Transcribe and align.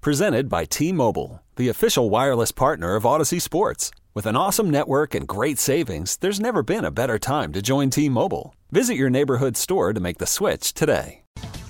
Presented 0.00 0.48
by 0.48 0.64
T 0.64 0.92
Mobile, 0.92 1.42
the 1.56 1.68
official 1.68 2.08
wireless 2.08 2.52
partner 2.52 2.94
of 2.94 3.02
Audacy 3.02 3.42
Sports. 3.42 3.90
With 4.14 4.26
an 4.26 4.36
awesome 4.36 4.70
network 4.70 5.12
and 5.12 5.26
great 5.26 5.58
savings, 5.58 6.16
there's 6.18 6.38
never 6.38 6.62
been 6.62 6.84
a 6.84 6.92
better 6.92 7.18
time 7.18 7.52
to 7.52 7.60
join 7.60 7.90
T 7.90 8.08
Mobile. 8.08 8.54
Visit 8.70 8.94
your 8.94 9.10
neighborhood 9.10 9.56
store 9.56 9.92
to 9.92 9.98
make 9.98 10.18
the 10.18 10.26
switch 10.26 10.72
today. 10.72 11.22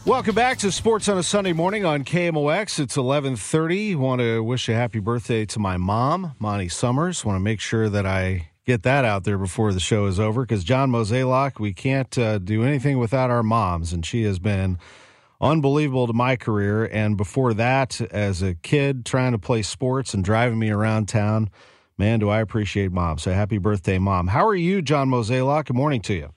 Welcome 0.04 0.34
back 0.34 0.58
to 0.58 0.70
Sports 0.70 1.08
on 1.08 1.16
a 1.16 1.22
Sunday 1.22 1.54
morning 1.54 1.86
on 1.86 2.04
KMOX. 2.04 2.78
It's 2.78 2.98
11:30. 2.98 3.96
Want 3.96 4.20
to 4.20 4.44
wish 4.44 4.68
a 4.68 4.74
happy 4.74 5.00
birthday 5.00 5.46
to 5.46 5.58
my 5.58 5.78
mom, 5.78 6.32
Monty 6.38 6.68
Summers. 6.68 7.24
Want 7.24 7.36
to 7.36 7.40
make 7.40 7.60
sure 7.60 7.88
that 7.88 8.04
I 8.04 8.50
get 8.66 8.82
that 8.82 9.06
out 9.06 9.24
there 9.24 9.38
before 9.38 9.72
the 9.72 9.80
show 9.80 10.04
is 10.04 10.20
over 10.20 10.42
because 10.42 10.64
John 10.64 10.90
Mozeliak, 10.90 11.58
we 11.58 11.72
can't 11.72 12.16
uh, 12.18 12.36
do 12.36 12.62
anything 12.62 12.98
without 12.98 13.30
our 13.30 13.42
moms, 13.42 13.94
and 13.94 14.04
she 14.04 14.24
has 14.24 14.38
been 14.38 14.78
unbelievable 15.40 16.06
to 16.06 16.12
my 16.12 16.36
career. 16.36 16.84
And 16.84 17.16
before 17.16 17.54
that, 17.54 18.00
as 18.12 18.42
a 18.42 18.54
kid 18.54 19.04
trying 19.04 19.32
to 19.32 19.38
play 19.38 19.62
sports 19.62 20.14
and 20.14 20.24
driving 20.24 20.58
me 20.58 20.70
around 20.70 21.08
town, 21.08 21.50
man, 21.96 22.18
do 22.20 22.28
I 22.28 22.40
appreciate 22.40 22.92
mom. 22.92 23.18
So 23.18 23.32
happy 23.32 23.58
birthday, 23.58 23.98
mom. 23.98 24.28
How 24.28 24.46
are 24.46 24.54
you, 24.54 24.82
John 24.82 25.08
Mozeliak? 25.08 25.66
Good 25.66 25.76
morning 25.76 26.00
to 26.02 26.14
you. 26.14 26.30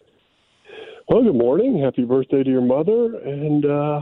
Well, 1.07 1.23
good 1.23 1.35
morning. 1.35 1.81
Happy 1.83 2.05
birthday 2.05 2.43
to 2.43 2.49
your 2.49 2.61
mother. 2.61 3.17
And, 3.17 3.65
uh, 3.65 4.01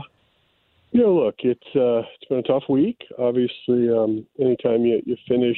you 0.92 1.02
know, 1.02 1.14
look, 1.14 1.36
it's 1.40 1.60
uh, 1.74 2.06
it's 2.14 2.28
been 2.28 2.38
a 2.38 2.42
tough 2.42 2.64
week. 2.68 2.98
Obviously, 3.18 3.88
um, 3.90 4.26
anytime 4.38 4.84
you, 4.84 5.02
you 5.04 5.16
finish 5.28 5.56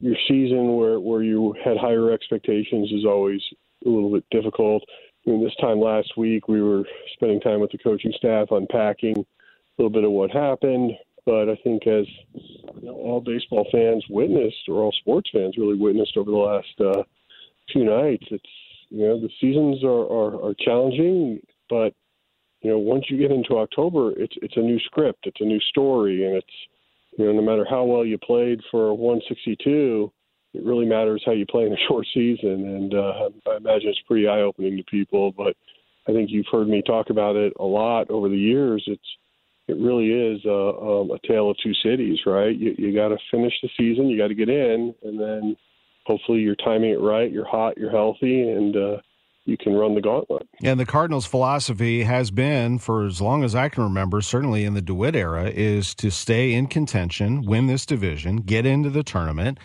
your 0.00 0.16
season 0.28 0.76
where, 0.76 1.00
where 1.00 1.22
you 1.22 1.54
had 1.64 1.76
higher 1.76 2.12
expectations 2.12 2.90
is 2.92 3.04
always 3.04 3.40
a 3.84 3.88
little 3.88 4.12
bit 4.12 4.24
difficult. 4.30 4.82
This 5.28 5.54
time 5.60 5.78
last 5.78 6.16
week, 6.16 6.48
we 6.48 6.62
were 6.62 6.84
spending 7.12 7.38
time 7.38 7.60
with 7.60 7.70
the 7.70 7.76
coaching 7.76 8.14
staff 8.16 8.48
unpacking 8.50 9.14
a 9.18 9.24
little 9.76 9.90
bit 9.90 10.04
of 10.04 10.10
what 10.10 10.30
happened. 10.30 10.92
But 11.26 11.50
I 11.50 11.56
think 11.62 11.86
as 11.86 12.06
you 12.32 12.86
know, 12.86 12.94
all 12.94 13.20
baseball 13.20 13.68
fans 13.70 14.02
witnessed, 14.08 14.66
or 14.68 14.82
all 14.82 14.92
sports 14.92 15.28
fans 15.30 15.58
really 15.58 15.76
witnessed 15.76 16.16
over 16.16 16.30
the 16.30 16.36
last 16.36 16.80
uh, 16.80 17.02
few 17.70 17.84
nights, 17.84 18.24
it's 18.30 18.50
you 18.88 19.06
know 19.06 19.20
the 19.20 19.28
seasons 19.38 19.84
are, 19.84 20.06
are, 20.10 20.42
are 20.48 20.54
challenging, 20.58 21.40
but 21.68 21.92
you 22.62 22.70
know 22.70 22.78
once 22.78 23.04
you 23.10 23.18
get 23.18 23.30
into 23.30 23.58
October, 23.58 24.12
it's 24.12 24.34
it's 24.40 24.56
a 24.56 24.60
new 24.60 24.80
script, 24.80 25.26
it's 25.26 25.42
a 25.42 25.44
new 25.44 25.60
story, 25.60 26.24
and 26.24 26.36
it's 26.36 26.56
you 27.18 27.26
know 27.26 27.32
no 27.32 27.42
matter 27.42 27.66
how 27.68 27.84
well 27.84 28.04
you 28.04 28.16
played 28.16 28.62
for 28.70 28.94
162, 28.94 30.10
it 30.54 30.64
really 30.64 30.86
matters 30.86 31.22
how 31.24 31.32
you 31.32 31.46
play 31.46 31.64
in 31.64 31.72
a 31.72 31.76
short 31.88 32.06
season, 32.14 32.50
and 32.50 32.94
uh, 32.94 33.28
I 33.50 33.56
imagine 33.56 33.88
it's 33.88 34.02
pretty 34.06 34.28
eye 34.28 34.40
opening 34.40 34.76
to 34.76 34.84
people. 34.84 35.32
But 35.32 35.56
I 36.08 36.12
think 36.12 36.30
you've 36.30 36.46
heard 36.50 36.68
me 36.68 36.82
talk 36.86 37.10
about 37.10 37.36
it 37.36 37.52
a 37.58 37.64
lot 37.64 38.10
over 38.10 38.28
the 38.28 38.36
years. 38.36 38.82
It's 38.86 39.02
it 39.68 39.76
really 39.76 40.08
is 40.08 40.42
a, 40.46 40.48
a 40.48 41.18
tale 41.28 41.50
of 41.50 41.56
two 41.62 41.74
cities, 41.84 42.18
right? 42.24 42.56
You, 42.56 42.74
you 42.78 42.94
got 42.94 43.08
to 43.08 43.18
finish 43.30 43.52
the 43.62 43.68
season, 43.76 44.08
you 44.08 44.16
got 44.16 44.28
to 44.28 44.34
get 44.34 44.48
in, 44.48 44.94
and 45.02 45.20
then 45.20 45.56
hopefully 46.06 46.38
you're 46.38 46.56
timing 46.56 46.90
it 46.90 47.00
right. 47.00 47.30
You're 47.30 47.46
hot, 47.46 47.76
you're 47.76 47.90
healthy, 47.90 48.48
and 48.48 48.74
uh, 48.74 48.96
you 49.44 49.58
can 49.58 49.74
run 49.74 49.94
the 49.94 50.00
gauntlet. 50.00 50.48
And 50.62 50.80
the 50.80 50.86
Cardinals' 50.86 51.26
philosophy 51.26 52.04
has 52.04 52.30
been, 52.30 52.78
for 52.78 53.04
as 53.04 53.20
long 53.20 53.44
as 53.44 53.54
I 53.54 53.68
can 53.68 53.82
remember, 53.82 54.22
certainly 54.22 54.64
in 54.64 54.72
the 54.72 54.80
DeWitt 54.80 55.14
era, 55.14 55.50
is 55.50 55.94
to 55.96 56.10
stay 56.10 56.54
in 56.54 56.66
contention, 56.66 57.42
win 57.42 57.66
this 57.66 57.84
division, 57.84 58.38
get 58.38 58.64
into 58.64 58.88
the 58.88 59.02
tournament 59.02 59.58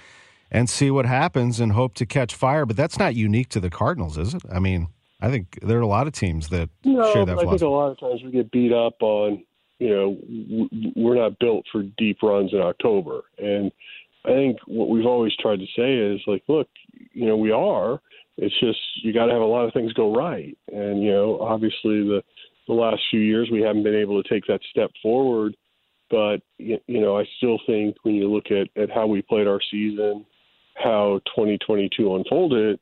and 0.53 0.69
see 0.69 0.91
what 0.91 1.07
happens 1.07 1.59
and 1.59 1.71
hope 1.71 1.95
to 1.95 2.05
catch 2.05 2.35
fire. 2.35 2.65
But 2.65 2.77
that's 2.77 2.99
not 2.99 3.15
unique 3.15 3.49
to 3.49 3.59
the 3.59 3.71
Cardinals, 3.71 4.17
is 4.17 4.35
it? 4.35 4.43
I 4.49 4.59
mean, 4.59 4.87
I 5.19 5.29
think 5.29 5.59
there 5.61 5.79
are 5.79 5.81
a 5.81 5.87
lot 5.87 6.05
of 6.05 6.13
teams 6.13 6.49
that 6.49 6.69
no, 6.85 7.11
share 7.11 7.25
that 7.25 7.39
I 7.39 7.45
think 7.45 7.61
a 7.61 7.67
lot 7.67 7.91
of 7.91 7.99
times 7.99 8.21
we 8.23 8.31
get 8.31 8.51
beat 8.51 8.71
up 8.71 9.01
on, 9.01 9.43
you 9.79 9.89
know, 9.89 10.17
we're 10.95 11.15
not 11.15 11.39
built 11.39 11.65
for 11.71 11.83
deep 11.97 12.19
runs 12.21 12.53
in 12.53 12.59
October. 12.59 13.21
And 13.39 13.71
I 14.25 14.29
think 14.29 14.59
what 14.67 14.89
we've 14.89 15.05
always 15.05 15.35
tried 15.37 15.59
to 15.59 15.65
say 15.75 15.93
is 15.95 16.21
like, 16.27 16.43
look, 16.47 16.69
you 17.11 17.25
know, 17.25 17.35
we 17.35 17.51
are. 17.51 17.99
It's 18.37 18.57
just 18.59 18.79
you 19.03 19.13
got 19.13 19.25
to 19.25 19.33
have 19.33 19.41
a 19.41 19.45
lot 19.45 19.65
of 19.65 19.73
things 19.73 19.93
go 19.93 20.15
right. 20.15 20.57
And 20.71 21.01
you 21.03 21.11
know, 21.11 21.39
obviously 21.41 22.03
the 22.03 22.23
the 22.67 22.73
last 22.73 23.01
few 23.11 23.19
years 23.19 23.49
we 23.51 23.61
haven't 23.61 23.83
been 23.83 23.95
able 23.95 24.21
to 24.21 24.29
take 24.29 24.45
that 24.47 24.61
step 24.69 24.91
forward. 25.01 25.55
But 26.09 26.37
you 26.57 26.79
know, 26.87 27.17
I 27.17 27.25
still 27.37 27.59
think 27.65 27.95
when 28.03 28.15
you 28.15 28.31
look 28.31 28.51
at 28.51 28.69
at 28.81 28.91
how 28.91 29.07
we 29.07 29.21
played 29.21 29.47
our 29.47 29.59
season 29.71 30.25
how 30.75 31.19
2022 31.35 32.15
unfolded, 32.15 32.79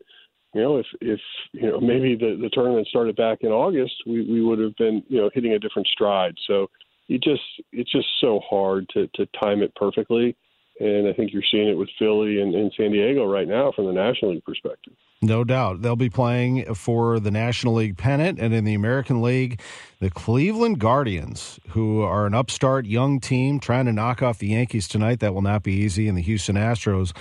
you 0.53 0.61
know, 0.61 0.77
if 0.77 0.85
if 0.99 1.19
you 1.53 1.69
know 1.69 1.79
maybe 1.79 2.15
the 2.15 2.37
the 2.41 2.49
tournament 2.51 2.87
started 2.87 3.15
back 3.15 3.39
in 3.41 3.49
August, 3.49 3.93
we 4.05 4.29
we 4.29 4.43
would 4.43 4.59
have 4.59 4.75
been 4.75 5.01
you 5.07 5.17
know 5.17 5.29
hitting 5.33 5.53
a 5.53 5.59
different 5.59 5.87
stride. 5.87 6.35
So 6.47 6.69
you 7.07 7.19
just 7.19 7.41
it's 7.71 7.91
just 7.91 8.07
so 8.19 8.41
hard 8.49 8.87
to 8.89 9.07
to 9.15 9.25
time 9.39 9.61
it 9.61 9.73
perfectly. 9.75 10.35
And 10.81 11.07
I 11.07 11.13
think 11.13 11.31
you're 11.31 11.43
seeing 11.51 11.67
it 11.67 11.77
with 11.77 11.89
Philly 11.99 12.41
and, 12.41 12.55
and, 12.55 12.73
San 12.75 12.91
Diego 12.91 13.23
right 13.25 13.47
now 13.47 13.71
from 13.71 13.85
the 13.85 13.91
National 13.91 14.31
League 14.31 14.43
perspective. 14.43 14.93
No 15.21 15.43
doubt. 15.43 15.83
They'll 15.83 15.95
be 15.95 16.09
playing 16.09 16.73
for 16.73 17.19
the 17.19 17.29
National 17.29 17.75
League 17.75 17.97
pennant 17.97 18.39
and 18.39 18.51
in 18.51 18.63
the 18.63 18.73
American 18.73 19.21
League, 19.21 19.61
the 19.99 20.09
Cleveland 20.09 20.79
Guardians, 20.79 21.59
who 21.69 22.01
are 22.01 22.25
an 22.25 22.33
upstart 22.33 22.87
young 22.87 23.19
team 23.19 23.59
trying 23.59 23.85
to 23.85 23.93
knock 23.93 24.23
off 24.23 24.39
the 24.39 24.47
Yankees 24.47 24.87
tonight. 24.87 25.19
That 25.19 25.35
will 25.35 25.43
not 25.43 25.61
be 25.61 25.73
easy. 25.73 26.07
And 26.07 26.17
the 26.17 26.23
Houston 26.23 26.55
Astros 26.55 27.15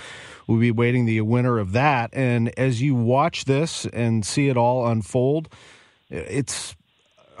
will 0.47 0.57
be 0.57 0.71
waiting 0.71 1.05
the 1.05 1.21
winner 1.21 1.59
of 1.59 1.73
that. 1.73 2.09
And 2.13 2.57
as 2.57 2.81
you 2.81 2.95
watch 2.95 3.45
this 3.45 3.85
and 3.85 4.25
see 4.25 4.49
it 4.49 4.57
all 4.57 4.87
unfold, 4.87 5.49
it's 6.09 6.75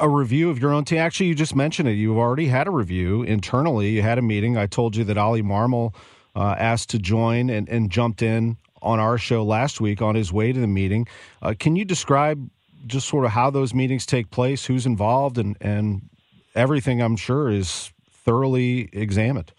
a 0.01 0.09
review 0.09 0.49
of 0.49 0.59
your 0.59 0.73
own 0.73 0.83
team. 0.83 0.97
Actually, 0.97 1.27
you 1.27 1.35
just 1.35 1.55
mentioned 1.55 1.87
it. 1.87 1.93
You've 1.93 2.17
already 2.17 2.47
had 2.47 2.67
a 2.67 2.71
review 2.71 3.21
internally. 3.21 3.91
You 3.91 4.01
had 4.01 4.17
a 4.17 4.21
meeting. 4.21 4.57
I 4.57 4.65
told 4.65 4.95
you 4.95 5.03
that 5.05 5.17
Ollie 5.17 5.43
Marmol 5.43 5.93
uh, 6.35 6.55
asked 6.57 6.89
to 6.89 6.99
join 6.99 7.49
and, 7.49 7.69
and 7.69 7.89
jumped 7.91 8.21
in 8.21 8.57
on 8.81 8.99
our 8.99 9.17
show 9.19 9.43
last 9.43 9.79
week 9.79 10.01
on 10.01 10.15
his 10.15 10.33
way 10.33 10.51
to 10.51 10.59
the 10.59 10.67
meeting. 10.67 11.07
Uh, 11.41 11.53
can 11.57 11.75
you 11.75 11.85
describe 11.85 12.49
just 12.87 13.07
sort 13.07 13.25
of 13.25 13.31
how 13.31 13.51
those 13.51 13.75
meetings 13.75 14.07
take 14.07 14.31
place, 14.31 14.65
who's 14.65 14.87
involved, 14.87 15.37
and, 15.37 15.55
and 15.61 16.09
everything 16.55 16.99
I'm 16.99 17.15
sure 17.15 17.49
is 17.49 17.93
thoroughly 18.09 18.89
examined? 18.91 19.53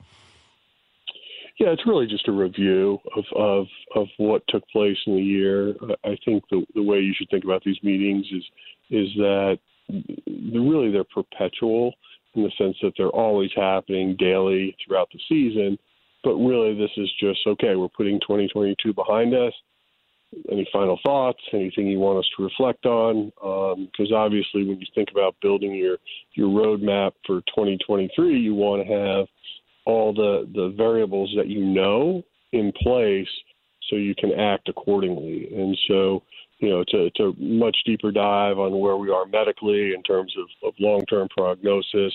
Yeah, 1.61 1.69
it's 1.69 1.87
really 1.87 2.09
just 2.09 2.27
a 2.27 2.33
review 2.33 2.99
of, 3.17 3.25
of, 3.37 3.67
of 3.95 4.09
what 4.17 4.43
took 4.49 4.67
place 4.71 4.97
in 5.07 5.15
the 5.15 5.23
year. 5.23 5.77
I 6.05 6.17
think 6.25 6.43
the, 6.51 6.67
the 6.75 6.83
way 6.83 6.99
you 6.99 7.15
should 7.17 7.29
think 7.31 7.45
about 7.45 7.63
these 7.65 7.79
meetings 7.85 8.27
is 8.33 8.43
is 8.91 9.09
that 9.17 9.59
really 10.27 10.91
they're 10.91 11.05
perpetual 11.05 11.93
in 12.35 12.43
the 12.43 12.51
sense 12.57 12.77
that 12.83 12.93
they're 12.97 13.09
always 13.09 13.51
happening 13.55 14.17
daily 14.19 14.77
throughout 14.85 15.09
the 15.13 15.21
season. 15.29 15.79
But 16.25 16.37
really, 16.37 16.75
this 16.75 16.91
is 16.97 17.11
just 17.21 17.41
okay. 17.47 17.75
We're 17.75 17.89
putting 17.89 18.21
2022 18.21 18.93
behind 18.93 19.35
us. 19.35 19.53
Any 20.51 20.67
final 20.73 20.99
thoughts? 21.03 21.41
Anything 21.53 21.89
you 21.89 21.99
want 21.99 22.21
us 22.21 22.31
to 22.37 22.45
reflect 22.45 22.87
on? 22.87 23.33
Because 23.37 24.13
um, 24.13 24.17
obviously, 24.17 24.65
when 24.65 24.81
you 24.81 24.87
think 24.95 25.09
about 25.11 25.35
building 25.43 25.75
your 25.75 25.99
your 26.35 26.49
roadmap 26.49 27.13
for 27.27 27.41
2023, 27.41 28.39
you 28.39 28.55
want 28.55 28.87
to 28.87 28.93
have 28.93 29.27
all 29.85 30.15
the 30.15 30.49
the 30.55 30.73
variables 30.77 31.33
that 31.37 31.49
you 31.49 31.65
know 31.65 32.23
in 32.53 32.73
place 32.83 33.29
so 33.91 33.97
you 33.97 34.15
can 34.15 34.33
act 34.33 34.69
accordingly. 34.69 35.49
And 35.55 35.77
so, 35.89 36.23
you 36.63 36.71
know, 36.71 36.85
to, 36.85 37.11
to 37.11 37.35
much 37.39 37.77
deeper 37.85 38.13
dive 38.13 38.57
on 38.57 38.79
where 38.79 38.97
we 38.97 39.11
are 39.11 39.27
medically 39.27 39.95
in 39.95 40.03
terms 40.05 40.33
of, 40.39 40.47
of 40.69 40.73
long-term 40.79 41.29
prognosis, 41.37 42.15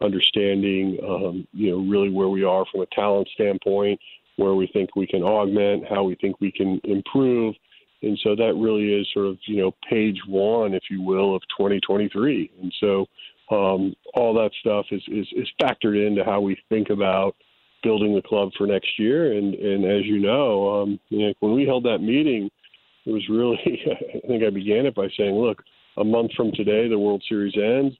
understanding, 0.00 0.96
um, 1.02 1.48
you 1.52 1.72
know, 1.72 1.78
really 1.78 2.08
where 2.08 2.28
we 2.28 2.44
are 2.44 2.64
from 2.70 2.82
a 2.82 2.86
talent 2.86 3.28
standpoint, 3.34 3.98
where 4.36 4.54
we 4.54 4.68
think 4.68 4.94
we 4.94 5.04
can 5.04 5.24
augment, 5.24 5.84
how 5.90 6.04
we 6.04 6.14
think 6.14 6.40
we 6.40 6.52
can 6.52 6.80
improve. 6.84 7.56
And 8.00 8.16
so 8.22 8.36
that 8.36 8.54
really 8.54 8.94
is 8.94 9.08
sort 9.12 9.26
of, 9.26 9.38
you 9.46 9.56
know, 9.56 9.74
page 9.90 10.20
one, 10.28 10.74
if 10.74 10.84
you 10.88 11.02
will, 11.02 11.34
of 11.34 11.42
2023. 11.58 12.52
And 12.62 12.72
so 12.78 13.00
um, 13.50 13.96
all 14.14 14.32
that 14.34 14.52
stuff 14.60 14.86
is, 14.92 15.02
is, 15.08 15.26
is 15.32 15.48
factored 15.60 16.06
into 16.06 16.22
how 16.24 16.40
we 16.40 16.56
think 16.68 16.90
about 16.90 17.34
building 17.82 18.14
the 18.14 18.22
club 18.22 18.50
for 18.56 18.68
next 18.68 18.96
year. 18.96 19.32
And, 19.32 19.54
and 19.54 19.84
as 19.84 20.06
you 20.06 20.20
know, 20.20 20.82
um, 20.82 21.00
you 21.08 21.26
know, 21.26 21.34
when 21.40 21.54
we 21.54 21.66
held 21.66 21.84
that 21.86 21.98
meeting, 21.98 22.48
it 23.08 23.12
was 23.12 23.28
really, 23.28 23.58
I 24.24 24.26
think 24.26 24.44
I 24.44 24.50
began 24.50 24.86
it 24.86 24.94
by 24.94 25.08
saying, 25.16 25.34
look, 25.34 25.62
a 25.96 26.04
month 26.04 26.32
from 26.36 26.52
today, 26.52 26.88
the 26.88 26.98
World 26.98 27.24
Series 27.28 27.54
ends. 27.56 27.96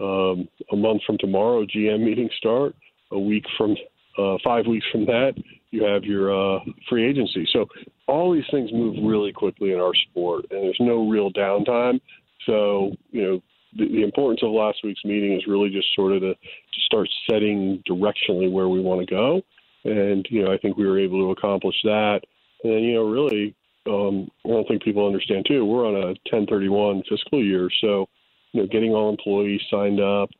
Um, 0.00 0.48
a 0.70 0.76
month 0.76 1.02
from 1.06 1.18
tomorrow, 1.18 1.64
GM 1.64 2.04
meetings 2.04 2.32
start. 2.36 2.74
A 3.10 3.18
week 3.18 3.44
from 3.56 3.74
uh, 4.18 4.36
five 4.44 4.66
weeks 4.66 4.86
from 4.92 5.06
that, 5.06 5.32
you 5.70 5.84
have 5.84 6.04
your 6.04 6.30
uh, 6.30 6.60
free 6.88 7.08
agency. 7.08 7.48
So 7.52 7.66
all 8.06 8.32
these 8.32 8.44
things 8.50 8.70
move 8.72 8.96
really 9.02 9.32
quickly 9.32 9.72
in 9.72 9.80
our 9.80 9.94
sport, 9.94 10.44
and 10.50 10.62
there's 10.62 10.76
no 10.78 11.08
real 11.08 11.32
downtime. 11.32 12.00
So 12.46 12.92
you 13.10 13.22
know, 13.22 13.42
the, 13.76 13.88
the 13.88 14.02
importance 14.02 14.40
of 14.42 14.52
last 14.52 14.78
week's 14.84 15.04
meeting 15.04 15.34
is 15.34 15.46
really 15.46 15.70
just 15.70 15.88
sort 15.94 16.12
of 16.12 16.20
to, 16.20 16.34
to 16.34 16.80
start 16.86 17.08
setting 17.28 17.82
directionally 17.88 18.50
where 18.50 18.68
we 18.68 18.80
want 18.80 19.00
to 19.00 19.06
go. 19.06 19.42
And 19.84 20.26
you 20.30 20.44
know, 20.44 20.52
I 20.52 20.58
think 20.58 20.76
we 20.76 20.86
were 20.86 21.00
able 21.00 21.26
to 21.26 21.32
accomplish 21.32 21.76
that. 21.84 22.20
And 22.62 22.72
then, 22.72 22.82
you 22.82 22.94
know, 22.94 23.10
really, 23.10 23.56
um, 23.86 24.28
I 24.44 24.48
don't 24.48 24.68
think 24.68 24.82
people 24.82 25.06
understand 25.06 25.46
too. 25.46 25.64
We're 25.64 25.86
on 25.86 25.96
a 25.96 26.06
1031 26.30 27.02
fiscal 27.08 27.42
year, 27.42 27.68
so 27.80 28.08
you 28.52 28.62
know, 28.62 28.68
getting 28.68 28.92
all 28.92 29.08
employees 29.08 29.60
signed 29.70 30.00
up, 30.00 30.30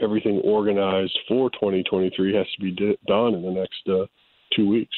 everything 0.00 0.40
organized 0.44 1.18
for 1.28 1.50
2023 1.50 2.34
has 2.34 2.46
to 2.56 2.60
be 2.60 2.72
di- 2.72 2.98
done 3.06 3.34
in 3.34 3.42
the 3.42 3.50
next 3.50 3.88
uh, 3.88 4.06
two 4.54 4.68
weeks. 4.68 4.96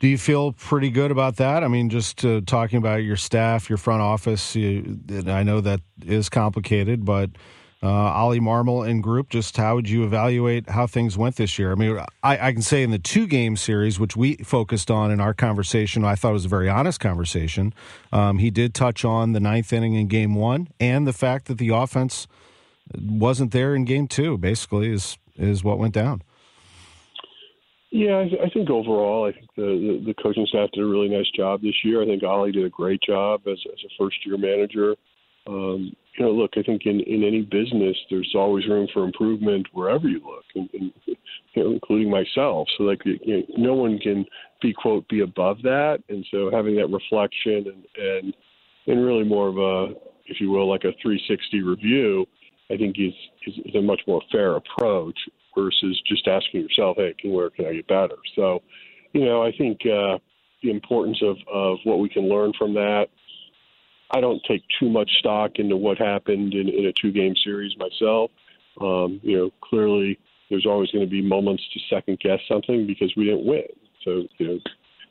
Do 0.00 0.08
you 0.08 0.16
feel 0.16 0.52
pretty 0.52 0.90
good 0.90 1.10
about 1.10 1.36
that? 1.36 1.64
I 1.64 1.68
mean, 1.68 1.90
just 1.90 2.24
uh, 2.24 2.40
talking 2.46 2.78
about 2.78 3.02
your 3.02 3.16
staff, 3.16 3.68
your 3.68 3.76
front 3.76 4.00
office, 4.00 4.54
you, 4.54 4.98
I 5.26 5.42
know 5.42 5.60
that 5.60 5.80
is 6.06 6.28
complicated, 6.28 7.04
but 7.04 7.30
uh, 7.82 7.86
Ollie 7.86 8.40
Marmol 8.40 8.88
and 8.88 9.02
group, 9.02 9.28
just 9.28 9.56
how 9.56 9.76
would 9.76 9.88
you 9.88 10.04
evaluate 10.04 10.68
how 10.68 10.86
things 10.86 11.16
went 11.16 11.36
this 11.36 11.58
year? 11.58 11.70
I 11.70 11.74
mean, 11.76 11.98
I, 12.22 12.48
I, 12.48 12.52
can 12.52 12.62
say 12.62 12.82
in 12.82 12.90
the 12.90 12.98
two 12.98 13.26
game 13.28 13.56
series, 13.56 14.00
which 14.00 14.16
we 14.16 14.36
focused 14.36 14.90
on 14.90 15.12
in 15.12 15.20
our 15.20 15.32
conversation, 15.32 16.04
I 16.04 16.16
thought 16.16 16.30
it 16.30 16.34
was 16.34 16.44
a 16.44 16.48
very 16.48 16.68
honest 16.68 16.98
conversation. 16.98 17.72
Um, 18.12 18.38
he 18.38 18.50
did 18.50 18.74
touch 18.74 19.04
on 19.04 19.32
the 19.32 19.38
ninth 19.38 19.72
inning 19.72 19.94
in 19.94 20.08
game 20.08 20.34
one 20.34 20.68
and 20.80 21.06
the 21.06 21.12
fact 21.12 21.46
that 21.46 21.58
the 21.58 21.68
offense 21.68 22.26
wasn't 23.00 23.52
there 23.52 23.76
in 23.76 23.84
game 23.84 24.08
two, 24.08 24.38
basically, 24.38 24.90
is, 24.90 25.16
is 25.36 25.62
what 25.62 25.78
went 25.78 25.94
down. 25.94 26.22
Yeah, 27.90 28.16
I, 28.16 28.46
I 28.46 28.50
think 28.50 28.68
overall, 28.70 29.26
I 29.26 29.32
think 29.32 29.48
the, 29.56 29.62
the, 29.62 30.12
the 30.12 30.22
coaching 30.22 30.46
staff 30.46 30.70
did 30.72 30.82
a 30.82 30.86
really 30.86 31.08
nice 31.08 31.30
job 31.34 31.62
this 31.62 31.84
year. 31.84 32.02
I 32.02 32.06
think 32.06 32.22
Ollie 32.24 32.52
did 32.52 32.64
a 32.64 32.70
great 32.70 33.00
job 33.02 33.42
as, 33.46 33.58
as 33.72 33.78
a 33.84 33.88
first 33.98 34.16
year 34.26 34.36
manager. 34.36 34.96
Um, 35.48 35.96
you 36.18 36.24
know, 36.24 36.32
look, 36.32 36.52
I 36.56 36.62
think 36.62 36.82
in, 36.84 37.00
in 37.00 37.24
any 37.24 37.42
business, 37.42 37.96
there's 38.10 38.32
always 38.34 38.66
room 38.66 38.88
for 38.92 39.04
improvement 39.04 39.66
wherever 39.72 40.08
you 40.08 40.20
look, 40.24 40.44
and, 40.54 40.68
and 40.74 40.92
you 41.06 41.64
know, 41.64 41.70
including 41.70 42.10
myself. 42.10 42.68
So, 42.76 42.84
like, 42.84 43.00
you 43.04 43.18
know, 43.26 43.42
no 43.56 43.74
one 43.74 43.98
can 43.98 44.26
be 44.60 44.74
quote 44.74 45.08
be 45.08 45.20
above 45.20 45.62
that, 45.62 46.02
and 46.08 46.26
so 46.30 46.50
having 46.52 46.76
that 46.76 46.90
reflection 46.90 47.66
and 47.66 47.84
and 47.96 48.34
and 48.88 49.04
really 49.04 49.24
more 49.24 49.48
of 49.48 49.58
a, 49.58 49.94
if 50.26 50.40
you 50.40 50.50
will, 50.50 50.68
like 50.68 50.84
a 50.84 50.92
360 51.02 51.62
review, 51.62 52.26
I 52.70 52.76
think 52.76 52.96
is 52.98 53.14
is, 53.46 53.54
is 53.64 53.74
a 53.74 53.82
much 53.82 54.00
more 54.06 54.20
fair 54.30 54.56
approach 54.56 55.18
versus 55.56 56.00
just 56.06 56.26
asking 56.26 56.62
yourself, 56.62 56.96
hey, 56.98 57.14
can 57.18 57.32
where 57.32 57.50
can 57.50 57.66
I 57.66 57.74
get 57.74 57.88
better? 57.88 58.16
So, 58.34 58.60
you 59.12 59.24
know, 59.24 59.42
I 59.42 59.52
think 59.56 59.80
uh, 59.82 60.18
the 60.62 60.70
importance 60.70 61.22
of 61.22 61.36
of 61.52 61.78
what 61.84 62.00
we 62.00 62.08
can 62.08 62.28
learn 62.28 62.52
from 62.58 62.74
that 62.74 63.06
I 64.10 64.20
don't 64.20 64.42
take 64.48 64.62
too 64.80 64.88
much 64.88 65.10
stock 65.18 65.52
into 65.56 65.76
what 65.76 65.98
happened 65.98 66.54
in, 66.54 66.68
in 66.68 66.86
a 66.86 66.92
two 66.92 67.12
game 67.12 67.34
series 67.44 67.76
myself. 67.76 68.30
Um, 68.80 69.20
you 69.22 69.36
know, 69.36 69.50
clearly 69.60 70.18
there's 70.50 70.66
always 70.66 70.90
going 70.90 71.04
to 71.04 71.10
be 71.10 71.22
moments 71.22 71.62
to 71.74 71.94
second 71.94 72.18
guess 72.20 72.40
something 72.48 72.86
because 72.86 73.12
we 73.16 73.24
didn't 73.24 73.44
win. 73.44 73.64
So, 74.04 74.22
you 74.38 74.46
know, 74.46 74.58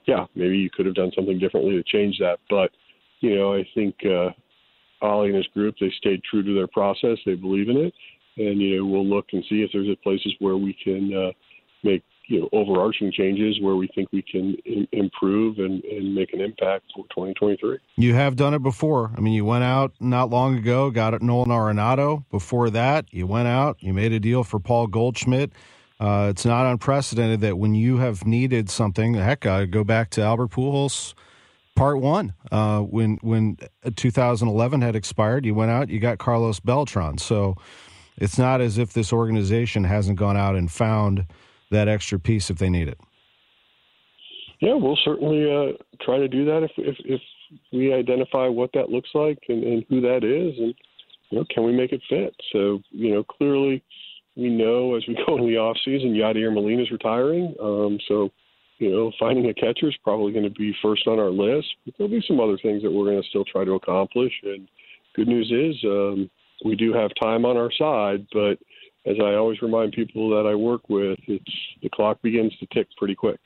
yeah, 0.05 0.25
maybe 0.35 0.57
you 0.57 0.69
could 0.69 0.85
have 0.85 0.95
done 0.95 1.11
something 1.15 1.37
differently 1.37 1.75
to 1.75 1.83
change 1.83 2.17
that. 2.19 2.39
But, 2.49 2.71
you 3.19 3.35
know, 3.35 3.53
I 3.53 3.67
think 3.75 3.95
uh, 4.05 4.29
Ollie 5.01 5.27
and 5.27 5.37
his 5.37 5.47
group, 5.47 5.75
they 5.79 5.91
stayed 5.97 6.23
true 6.23 6.43
to 6.43 6.55
their 6.55 6.67
process. 6.67 7.17
They 7.25 7.35
believe 7.35 7.69
in 7.69 7.77
it. 7.77 7.93
And, 8.37 8.61
you 8.61 8.77
know, 8.77 8.85
we'll 8.85 9.05
look 9.05 9.27
and 9.33 9.43
see 9.49 9.61
if 9.61 9.71
there's 9.73 9.95
places 10.03 10.33
where 10.39 10.57
we 10.57 10.75
can 10.83 11.13
uh, 11.13 11.31
make 11.83 12.03
you 12.27 12.41
know 12.41 12.49
overarching 12.53 13.11
changes 13.11 13.59
where 13.61 13.75
we 13.75 13.87
think 13.95 14.09
we 14.11 14.21
can 14.21 14.55
in, 14.65 14.87
improve 14.91 15.57
and, 15.59 15.83
and 15.83 16.13
make 16.13 16.33
an 16.33 16.41
impact 16.41 16.85
for 16.95 17.05
2023. 17.09 17.77
You 17.95 18.13
have 18.13 18.35
done 18.35 18.53
it 18.53 18.63
before. 18.63 19.11
I 19.17 19.21
mean, 19.21 19.33
you 19.33 19.45
went 19.45 19.63
out 19.63 19.93
not 19.99 20.29
long 20.29 20.57
ago, 20.57 20.91
got 20.91 21.13
it 21.13 21.21
Nolan 21.21 21.49
Arenado. 21.49 22.23
Before 22.31 22.69
that, 22.69 23.05
you 23.11 23.27
went 23.27 23.47
out, 23.47 23.77
you 23.79 23.93
made 23.93 24.11
a 24.11 24.19
deal 24.19 24.43
for 24.43 24.59
Paul 24.59 24.87
Goldschmidt. 24.87 25.51
Uh, 25.99 26.27
it's 26.29 26.45
not 26.45 26.67
unprecedented 26.67 27.41
that 27.41 27.57
when 27.57 27.73
you 27.73 27.97
have 27.97 28.25
needed 28.25 28.69
something, 28.69 29.15
heck, 29.15 29.45
I 29.45 29.65
go 29.65 29.83
back 29.83 30.11
to 30.11 30.21
Albert 30.21 30.51
Pujols 30.51 31.15
part 31.77 31.99
one. 32.01 32.33
Uh, 32.51 32.81
when 32.81 33.17
when 33.21 33.57
2011 33.95 34.81
had 34.81 34.95
expired, 34.95 35.45
you 35.45 35.55
went 35.55 35.71
out, 35.71 35.89
you 35.89 35.99
got 35.99 36.17
Carlos 36.17 36.59
Beltran. 36.59 37.17
So 37.19 37.55
it's 38.17 38.37
not 38.37 38.59
as 38.59 38.77
if 38.77 38.93
this 38.93 39.13
organization 39.13 39.85
hasn't 39.85 40.19
gone 40.19 40.35
out 40.35 40.55
and 40.55 40.69
found 40.69 41.25
that 41.71 41.87
extra 41.87 42.19
piece 42.19 42.49
if 42.49 42.57
they 42.57 42.69
need 42.69 42.87
it. 42.87 42.99
Yeah, 44.59 44.73
we'll 44.73 44.97
certainly 45.03 45.43
uh, 45.43 45.73
try 46.03 46.17
to 46.17 46.27
do 46.27 46.45
that 46.45 46.63
if, 46.63 46.71
if, 46.77 46.95
if 47.05 47.21
we 47.71 47.93
identify 47.93 48.47
what 48.47 48.71
that 48.73 48.89
looks 48.89 49.09
like 49.13 49.37
and, 49.49 49.63
and 49.63 49.85
who 49.89 50.01
that 50.01 50.23
is, 50.23 50.57
and 50.57 50.73
you 51.29 51.39
know, 51.39 51.45
can 51.53 51.63
we 51.63 51.71
make 51.71 51.91
it 51.91 52.01
fit? 52.09 52.33
So 52.51 52.79
you 52.89 53.13
know, 53.13 53.23
clearly, 53.23 53.83
we 54.35 54.49
know 54.49 54.95
as 54.95 55.03
we 55.07 55.15
go 55.27 55.35
into 55.35 55.47
the 55.47 55.57
off 55.57 55.77
season, 55.85 56.13
Yadier 56.13 56.53
Molina 56.53 56.83
is 56.83 56.91
retiring. 56.91 57.53
Um, 57.61 57.99
so 58.07 58.31
you 58.79 58.91
know, 58.91 59.11
finding 59.19 59.47
a 59.49 59.53
catcher 59.53 59.89
is 59.89 59.97
probably 60.03 60.31
going 60.31 60.43
to 60.43 60.51
be 60.51 60.75
first 60.81 61.07
on 61.07 61.19
our 61.19 61.31
list. 61.31 61.67
But 61.85 61.95
there'll 61.97 62.11
be 62.11 62.23
some 62.27 62.39
other 62.39 62.57
things 62.61 62.83
that 62.83 62.91
we're 62.91 63.05
going 63.05 63.21
to 63.21 63.29
still 63.29 63.45
try 63.45 63.65
to 63.65 63.73
accomplish. 63.73 64.33
And 64.43 64.67
good 65.15 65.27
news 65.27 65.51
is 65.51 65.83
um, 65.83 66.29
we 66.63 66.75
do 66.75 66.93
have 66.93 67.11
time 67.19 67.45
on 67.45 67.57
our 67.57 67.71
side, 67.71 68.27
but 68.31 68.57
as 69.05 69.15
I 69.21 69.35
always 69.35 69.61
remind 69.61 69.93
people 69.93 70.29
that 70.31 70.49
I 70.49 70.55
work 70.55 70.89
with, 70.89 71.19
it's 71.27 71.45
the 71.81 71.89
clock 71.89 72.21
begins 72.21 72.55
to 72.57 72.67
tick 72.73 72.87
pretty 72.97 73.15
quick. 73.15 73.39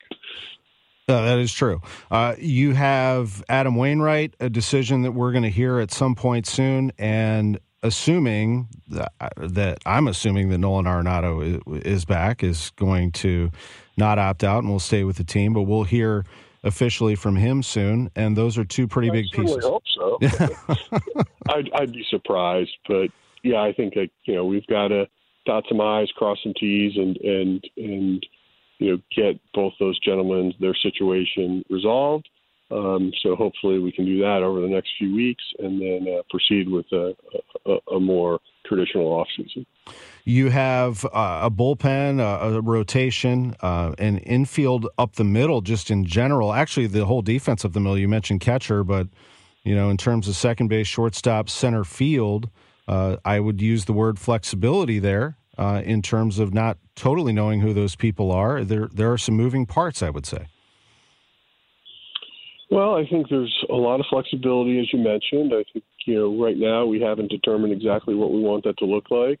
Uh, 1.08 1.22
that 1.22 1.38
is 1.38 1.52
true. 1.52 1.80
Uh, 2.10 2.34
you 2.38 2.72
have 2.74 3.44
Adam 3.48 3.76
Wainwright, 3.76 4.34
a 4.40 4.48
decision 4.48 5.02
that 5.02 5.12
we're 5.12 5.32
going 5.32 5.42
to 5.42 5.50
hear 5.50 5.78
at 5.78 5.90
some 5.90 6.14
point 6.14 6.46
soon, 6.46 6.92
and 6.98 7.58
assuming 7.82 8.68
that, 8.88 9.12
that, 9.36 9.78
I'm 9.84 10.06
assuming 10.06 10.48
that 10.50 10.58
Nolan 10.58 10.84
Arenado 10.84 11.60
is, 11.76 11.82
is, 11.82 12.04
back, 12.04 12.44
is 12.44 12.70
going 12.76 13.12
to 13.12 13.50
not 13.96 14.18
opt 14.18 14.44
out 14.44 14.62
and 14.62 14.70
will 14.70 14.80
stay 14.80 15.04
with 15.04 15.16
the 15.16 15.24
team, 15.24 15.52
but 15.52 15.62
we'll 15.62 15.84
hear 15.84 16.24
officially 16.64 17.16
from 17.16 17.34
him 17.36 17.62
soon. 17.62 18.08
And 18.14 18.36
those 18.36 18.56
are 18.56 18.64
two 18.64 18.86
pretty 18.86 19.10
I 19.10 19.12
big 19.12 19.26
pieces. 19.32 19.64
I 19.64 19.68
hope 19.68 19.82
so. 19.94 20.18
I'd, 21.48 21.70
I'd, 21.74 21.92
be 21.92 22.06
surprised, 22.08 22.76
but 22.86 23.08
yeah, 23.42 23.60
I 23.60 23.72
think 23.72 23.94
that, 23.94 24.08
you 24.24 24.34
know 24.34 24.46
we've 24.46 24.66
got 24.68 24.88
to 24.88 25.08
dot 25.44 25.64
some 25.68 25.80
I's, 25.80 26.10
cross 26.16 26.38
some 26.42 26.54
T's, 26.54 26.96
and 26.96 27.16
and 27.18 27.64
and 27.76 28.26
you 28.78 28.92
know 28.92 28.98
get 29.14 29.40
both 29.54 29.72
those 29.78 29.98
gentlemen 30.00 30.54
their 30.60 30.74
situation 30.74 31.64
resolved. 31.70 32.28
Um, 32.72 33.12
so 33.22 33.36
hopefully 33.36 33.78
we 33.78 33.92
can 33.92 34.06
do 34.06 34.20
that 34.20 34.42
over 34.42 34.62
the 34.62 34.68
next 34.68 34.90
few 34.98 35.14
weeks, 35.14 35.44
and 35.58 35.80
then 35.80 36.06
uh, 36.08 36.22
proceed 36.30 36.70
with 36.70 36.86
a, 36.92 37.14
a, 37.66 37.96
a, 37.96 38.00
more 38.00 38.40
traditional 38.64 39.10
offseason. 39.10 39.66
You 40.24 40.48
have 40.48 41.04
uh, 41.04 41.40
a 41.42 41.50
bullpen, 41.50 42.18
a, 42.18 42.56
a 42.56 42.60
rotation, 42.62 43.54
uh, 43.60 43.94
an 43.98 44.18
infield 44.18 44.88
up 44.96 45.16
the 45.16 45.24
middle, 45.24 45.60
just 45.60 45.90
in 45.90 46.06
general. 46.06 46.54
Actually, 46.54 46.86
the 46.86 47.04
whole 47.04 47.20
defense 47.20 47.62
of 47.62 47.74
the 47.74 47.80
middle. 47.80 47.98
You 47.98 48.08
mentioned 48.08 48.40
catcher, 48.40 48.84
but 48.84 49.08
you 49.64 49.74
know, 49.74 49.90
in 49.90 49.98
terms 49.98 50.26
of 50.26 50.34
second 50.34 50.68
base, 50.68 50.86
shortstop, 50.86 51.50
center 51.50 51.84
field, 51.84 52.48
uh, 52.88 53.16
I 53.24 53.40
would 53.40 53.60
use 53.60 53.84
the 53.84 53.92
word 53.92 54.18
flexibility 54.18 54.98
there 54.98 55.36
uh, 55.58 55.82
in 55.84 56.02
terms 56.02 56.38
of 56.38 56.52
not 56.52 56.78
totally 56.94 57.32
knowing 57.32 57.60
who 57.60 57.72
those 57.72 57.96
people 57.96 58.32
are. 58.32 58.64
There, 58.64 58.88
there 58.92 59.12
are 59.12 59.18
some 59.18 59.36
moving 59.36 59.66
parts, 59.66 60.02
I 60.02 60.10
would 60.10 60.26
say. 60.26 60.46
Well, 62.70 62.96
I 62.96 63.06
think 63.06 63.28
there's 63.28 63.54
a 63.68 63.74
lot 63.74 64.00
of 64.00 64.06
flexibility, 64.08 64.80
as 64.80 64.90
you 64.94 64.98
mentioned. 64.98 65.52
I 65.52 65.62
think 65.72 65.84
you 66.06 66.14
know 66.14 66.42
right 66.42 66.56
now 66.56 66.86
we 66.86 67.00
haven't 67.00 67.30
determined 67.30 67.70
exactly 67.72 68.14
what 68.14 68.32
we 68.32 68.40
want 68.40 68.64
that 68.64 68.78
to 68.78 68.86
look 68.86 69.10
like. 69.10 69.40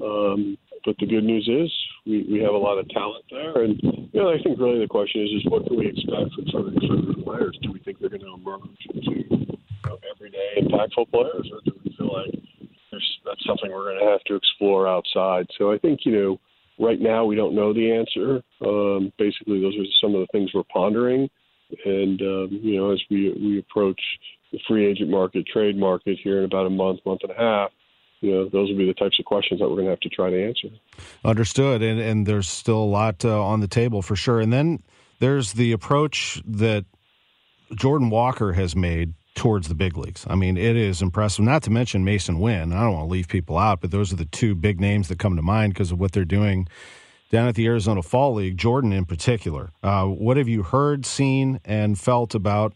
Um, 0.00 0.56
but 0.86 0.96
the 0.98 1.04
good 1.04 1.24
news 1.24 1.46
is 1.46 1.70
we, 2.06 2.26
we 2.30 2.40
have 2.40 2.54
a 2.54 2.56
lot 2.56 2.78
of 2.78 2.88
talent 2.88 3.26
there, 3.30 3.64
and 3.64 3.78
you 3.82 4.08
know 4.14 4.30
I 4.30 4.42
think 4.42 4.58
really 4.58 4.80
the 4.80 4.88
question 4.88 5.20
is 5.20 5.28
is 5.28 5.52
what 5.52 5.68
do 5.68 5.76
we 5.76 5.88
expect 5.88 6.32
from 6.32 6.46
some 6.50 6.66
of 6.68 6.72
these 6.72 7.22
players? 7.22 7.58
Do 7.60 7.70
we 7.70 7.80
think 7.80 8.00
they're 8.00 8.08
going 8.08 8.22
to 8.22 8.32
emerge 8.32 8.62
into 8.94 9.28
you 9.28 9.58
know, 9.84 9.98
everyday 10.16 10.64
impactful 10.64 11.10
players, 11.10 11.52
or 11.52 11.60
do 11.66 11.72
we 11.84 11.94
feel 11.98 12.10
like 12.10 12.32
that's 13.24 13.44
something 13.46 13.70
we're 13.70 13.84
going 13.84 14.00
to 14.00 14.10
have 14.10 14.22
to 14.24 14.34
explore 14.34 14.88
outside. 14.88 15.46
So 15.58 15.72
I 15.72 15.78
think 15.78 16.00
you 16.04 16.12
know 16.12 16.40
right 16.78 17.00
now 17.00 17.24
we 17.24 17.36
don't 17.36 17.54
know 17.54 17.72
the 17.72 17.92
answer. 17.92 18.42
Um, 18.64 19.12
basically, 19.18 19.60
those 19.60 19.76
are 19.76 19.84
some 20.00 20.14
of 20.14 20.20
the 20.20 20.28
things 20.32 20.50
we're 20.54 20.62
pondering, 20.72 21.28
and 21.84 22.20
um, 22.20 22.48
you 22.50 22.76
know 22.76 22.92
as 22.92 23.00
we 23.10 23.32
we 23.32 23.58
approach 23.58 24.00
the 24.52 24.58
free 24.66 24.86
agent 24.86 25.10
market, 25.10 25.46
trade 25.46 25.76
market 25.76 26.18
here 26.22 26.38
in 26.38 26.44
about 26.44 26.66
a 26.66 26.70
month, 26.70 27.00
month 27.06 27.20
and 27.22 27.32
a 27.32 27.36
half. 27.36 27.70
You 28.20 28.32
know, 28.32 28.44
those 28.50 28.68
will 28.68 28.76
be 28.76 28.86
the 28.86 28.94
types 28.94 29.18
of 29.18 29.24
questions 29.24 29.60
that 29.60 29.68
we're 29.68 29.76
going 29.76 29.86
to 29.86 29.92
have 29.92 30.00
to 30.00 30.10
try 30.10 30.28
to 30.28 30.46
answer. 30.46 30.68
Understood, 31.24 31.82
and 31.82 31.98
and 32.00 32.26
there's 32.26 32.48
still 32.48 32.78
a 32.78 32.84
lot 32.84 33.24
uh, 33.24 33.42
on 33.42 33.60
the 33.60 33.68
table 33.68 34.02
for 34.02 34.16
sure. 34.16 34.40
And 34.40 34.52
then 34.52 34.82
there's 35.20 35.54
the 35.54 35.72
approach 35.72 36.42
that 36.46 36.84
Jordan 37.74 38.10
Walker 38.10 38.52
has 38.52 38.76
made 38.76 39.14
towards 39.34 39.68
the 39.68 39.74
big 39.74 39.96
leagues. 39.96 40.26
I 40.28 40.34
mean, 40.34 40.56
it 40.56 40.76
is 40.76 41.02
impressive. 41.02 41.44
Not 41.44 41.62
to 41.64 41.70
mention 41.70 42.04
Masyn 42.04 42.40
Winn. 42.40 42.72
I 42.72 42.82
don't 42.82 42.94
want 42.94 43.08
to 43.08 43.12
leave 43.12 43.28
people 43.28 43.58
out, 43.58 43.80
but 43.80 43.90
those 43.90 44.12
are 44.12 44.16
the 44.16 44.24
two 44.24 44.54
big 44.54 44.80
names 44.80 45.08
that 45.08 45.18
come 45.18 45.36
to 45.36 45.42
mind 45.42 45.74
because 45.74 45.92
of 45.92 46.00
what 46.00 46.12
they're 46.12 46.24
doing 46.24 46.68
down 47.30 47.46
at 47.46 47.54
the 47.54 47.66
Arizona 47.66 48.02
Fall 48.02 48.34
League, 48.34 48.56
Jordan 48.56 48.92
in 48.92 49.04
particular. 49.04 49.70
Uh, 49.82 50.06
what 50.06 50.36
have 50.36 50.48
you 50.48 50.62
heard, 50.62 51.06
seen, 51.06 51.60
and 51.64 51.98
felt 51.98 52.34
about 52.34 52.74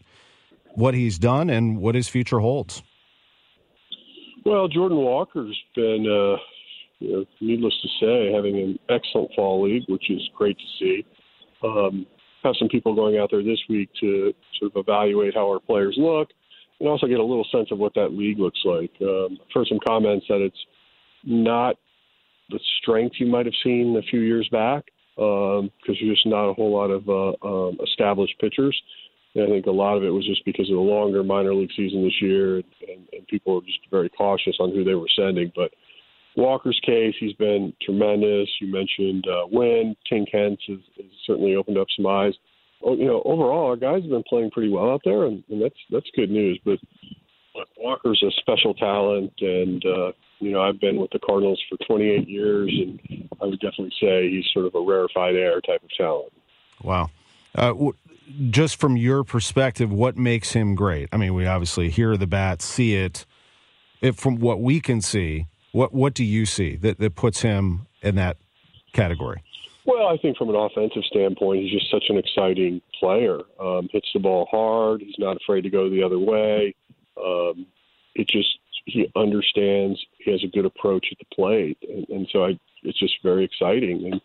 what 0.75 0.93
he's 0.93 1.19
done 1.19 1.49
and 1.49 1.77
what 1.77 1.93
his 1.93 2.07
future 2.07 2.39
holds? 2.39 2.81
Well, 4.45 4.67
Jordan 4.67 4.99
Walker's 4.99 5.57
been, 5.75 6.05
uh, 6.05 6.39
you 6.99 7.11
know, 7.11 7.25
needless 7.41 7.73
to 7.81 7.87
say, 7.99 8.31
having 8.31 8.55
an 8.57 8.79
excellent 8.89 9.31
fall 9.35 9.63
league, 9.63 9.83
which 9.87 10.09
is 10.09 10.21
great 10.35 10.57
to 10.57 10.63
see. 10.79 11.05
Um, 11.63 12.05
have 12.43 12.55
some 12.59 12.69
people 12.69 12.93
going 12.93 13.17
out 13.17 13.29
there 13.31 13.43
this 13.43 13.59
week 13.67 13.89
to 13.99 14.33
sort 14.59 14.71
of 14.75 14.79
evaluate 14.79 15.33
how 15.33 15.49
our 15.49 15.59
players 15.59 15.95
look 15.97 16.29
and 16.79 16.89
also 16.89 17.07
get 17.07 17.19
a 17.19 17.23
little 17.23 17.47
sense 17.51 17.69
of 17.71 17.79
what 17.79 17.93
that 17.95 18.09
league 18.13 18.39
looks 18.39 18.59
like. 18.65 18.91
Um, 19.01 19.37
heard 19.53 19.67
some 19.67 19.79
comments 19.85 20.25
that 20.29 20.41
it's 20.41 20.65
not 21.23 21.77
the 22.49 22.59
strength 22.81 23.15
you 23.19 23.27
might 23.27 23.45
have 23.45 23.55
seen 23.63 23.95
a 23.97 24.01
few 24.03 24.19
years 24.19 24.47
back 24.51 24.85
because 25.15 25.59
um, 25.61 25.71
there's 25.87 25.99
just 25.99 26.25
not 26.25 26.49
a 26.49 26.53
whole 26.53 26.73
lot 26.73 26.91
of 26.91 27.07
uh, 27.07 27.47
um, 27.47 27.77
established 27.83 28.35
pitchers. 28.39 28.79
And 29.33 29.45
I 29.45 29.47
think 29.47 29.65
a 29.65 29.71
lot 29.71 29.97
of 29.97 30.03
it 30.03 30.09
was 30.09 30.25
just 30.25 30.45
because 30.45 30.69
of 30.69 30.75
the 30.75 30.81
longer 30.81 31.23
minor 31.23 31.53
league 31.53 31.71
season 31.75 32.03
this 32.03 32.21
year, 32.21 32.57
and, 32.57 33.07
and 33.11 33.27
people 33.27 33.55
were 33.55 33.61
just 33.61 33.79
very 33.91 34.09
cautious 34.09 34.55
on 34.59 34.71
who 34.71 34.83
they 34.83 34.95
were 34.95 35.09
sending. 35.15 35.51
But 35.55 35.71
Walker's 36.37 36.79
case, 36.85 37.15
he's 37.19 37.33
been 37.33 37.73
tremendous. 37.81 38.49
You 38.61 38.71
mentioned 38.71 39.25
uh, 39.27 39.47
Winn, 39.51 39.95
Tink 40.11 40.27
Hence 40.31 40.59
has, 40.67 40.79
has 40.97 41.05
certainly 41.25 41.55
opened 41.55 41.77
up 41.77 41.87
some 41.95 42.07
eyes. 42.07 42.33
Oh, 42.83 42.95
you 42.95 43.05
know, 43.05 43.21
overall, 43.25 43.67
our 43.67 43.75
guys 43.75 44.03
have 44.03 44.11
been 44.11 44.23
playing 44.27 44.51
pretty 44.51 44.69
well 44.69 44.91
out 44.91 45.01
there, 45.03 45.25
and, 45.25 45.43
and 45.49 45.61
that's 45.61 45.75
that's 45.89 46.05
good 46.15 46.29
news. 46.29 46.59
But 46.63 46.79
Walker's 47.77 48.23
a 48.23 48.31
special 48.41 48.73
talent, 48.73 49.33
and 49.39 49.83
uh, 49.85 50.11
you 50.39 50.51
know, 50.51 50.61
I've 50.61 50.79
been 50.79 50.97
with 50.97 51.11
the 51.11 51.19
Cardinals 51.19 51.61
for 51.69 51.77
28 51.85 52.27
years, 52.27 52.71
and 52.71 53.29
I 53.41 53.45
would 53.45 53.59
definitely 53.59 53.93
say 53.99 54.29
he's 54.29 54.45
sort 54.53 54.65
of 54.65 54.75
a 54.75 54.81
rarefied 54.81 55.35
air 55.35 55.61
type 55.61 55.83
of 55.83 55.89
talent. 55.97 56.33
Wow. 56.83 57.09
Uh, 57.55 57.67
w- 57.67 57.93
just 58.49 58.79
from 58.79 58.97
your 58.97 59.23
perspective, 59.23 59.91
what 59.91 60.17
makes 60.17 60.51
him 60.51 60.75
great? 60.75 61.09
I 61.11 61.17
mean, 61.17 61.33
we 61.33 61.45
obviously 61.45 61.89
hear 61.89 62.17
the 62.17 62.27
bat, 62.27 62.61
see 62.61 62.95
it. 62.95 63.25
If 64.01 64.17
from 64.17 64.39
what 64.39 64.61
we 64.61 64.81
can 64.81 65.01
see, 65.01 65.47
what 65.71 65.93
what 65.93 66.13
do 66.13 66.23
you 66.23 66.45
see 66.45 66.75
that, 66.77 66.99
that 66.99 67.15
puts 67.15 67.41
him 67.41 67.87
in 68.01 68.15
that 68.15 68.37
category? 68.93 69.43
Well, 69.85 70.07
I 70.07 70.17
think 70.17 70.37
from 70.37 70.49
an 70.49 70.55
offensive 70.55 71.03
standpoint, 71.05 71.61
he's 71.61 71.71
just 71.71 71.91
such 71.91 72.05
an 72.09 72.17
exciting 72.17 72.81
player. 72.99 73.39
Um, 73.59 73.87
hits 73.91 74.07
the 74.13 74.19
ball 74.19 74.47
hard. 74.49 75.01
He's 75.01 75.15
not 75.19 75.37
afraid 75.37 75.61
to 75.61 75.69
go 75.69 75.89
the 75.89 76.03
other 76.03 76.17
way. 76.17 76.73
Um, 77.23 77.67
it 78.15 78.27
just 78.27 78.49
he 78.85 79.07
understands. 79.15 79.99
He 80.17 80.31
has 80.31 80.43
a 80.43 80.47
good 80.47 80.65
approach 80.65 81.07
at 81.11 81.17
the 81.19 81.35
plate, 81.35 81.77
and, 81.87 82.07
and 82.09 82.27
so 82.31 82.45
I, 82.45 82.59
it's 82.83 82.99
just 82.99 83.13
very 83.23 83.45
exciting. 83.45 84.09
And 84.11 84.21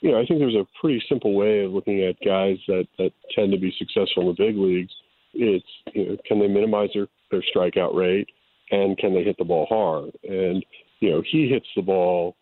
you 0.00 0.12
know, 0.12 0.20
I 0.20 0.26
think 0.26 0.40
there's 0.40 0.54
a 0.56 0.66
pretty 0.80 1.02
simple 1.08 1.34
way 1.34 1.64
of 1.64 1.72
looking 1.72 2.02
at 2.02 2.16
guys 2.24 2.56
that 2.66 2.86
that 2.98 3.12
tend 3.34 3.52
to 3.52 3.58
be 3.58 3.74
successful 3.78 4.22
in 4.22 4.28
the 4.28 4.44
big 4.46 4.56
leagues. 4.56 4.92
It's 5.32 5.64
you 5.92 6.08
know, 6.08 6.16
can 6.26 6.40
they 6.40 6.48
minimize 6.48 6.90
their 6.92 7.06
their 7.30 7.42
strikeout 7.54 7.94
rate, 7.94 8.28
and 8.70 8.98
can 8.98 9.14
they 9.14 9.22
hit 9.22 9.36
the 9.38 9.44
ball 9.44 9.66
hard? 9.68 10.12
And 10.24 10.64
you 11.00 11.10
know, 11.10 11.22
he 11.30 11.48
hits 11.48 11.66
the 11.76 11.82
ball 11.82 12.36